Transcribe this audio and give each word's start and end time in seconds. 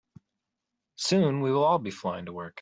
Soon, 0.95 1.41
we 1.41 1.51
will 1.53 1.63
all 1.63 1.77
be 1.77 1.91
flying 1.91 2.25
to 2.25 2.33
work. 2.33 2.49